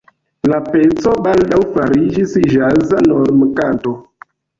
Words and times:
La 0.51 0.59
peco 0.67 1.11
baldaŭ 1.27 1.59
fariĝis 1.75 2.33
ĵaza 2.53 3.03
normkanto. 3.11 3.95